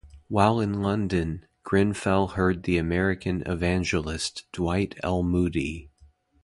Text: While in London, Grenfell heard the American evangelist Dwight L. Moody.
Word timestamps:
While 0.29 0.59
in 0.59 0.81
London, 0.81 1.45
Grenfell 1.61 2.29
heard 2.29 2.63
the 2.63 2.79
American 2.79 3.43
evangelist 3.45 4.45
Dwight 4.51 4.97
L. 5.03 5.21
Moody. 5.21 5.91